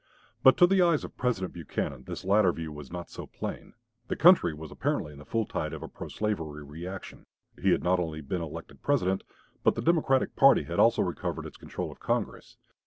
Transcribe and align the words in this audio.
But 0.41 0.57
to 0.57 0.65
the 0.65 0.81
eyes 0.81 1.03
of 1.03 1.15
President 1.15 1.53
Buchanan 1.53 2.05
this 2.05 2.25
latter 2.25 2.51
view 2.51 2.71
was 2.71 2.91
not 2.91 3.11
so 3.11 3.27
plain. 3.27 3.75
The 4.07 4.15
country 4.15 4.51
was 4.51 4.71
apparently 4.71 5.13
in 5.13 5.19
the 5.19 5.25
full 5.25 5.45
tide 5.45 5.73
of 5.73 5.83
a 5.83 5.87
pro 5.87 6.07
slavery 6.07 6.63
reaction. 6.63 7.27
He 7.61 7.69
had 7.69 7.83
not 7.83 7.99
only 7.99 8.21
been 8.21 8.41
elected 8.41 8.81
President, 8.81 9.21
but 9.63 9.75
the 9.75 9.81
Democratic 9.83 10.35
party 10.35 10.63
had 10.63 10.79
also 10.79 11.03
recovered 11.03 11.45
its 11.45 11.57
control 11.57 11.91
of 11.91 11.99
Congress. 11.99 12.57